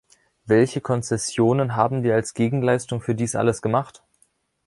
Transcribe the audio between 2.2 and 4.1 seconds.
Gegenleistung für dies alles gemacht?